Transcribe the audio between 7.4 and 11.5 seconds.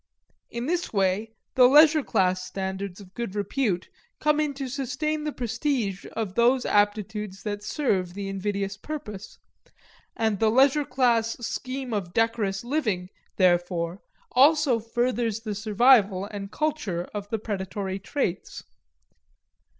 that serve the invidious purpose; and the leisure class